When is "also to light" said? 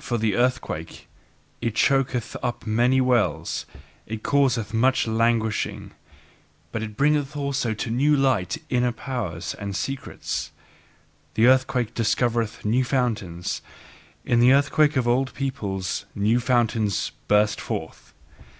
7.36-8.58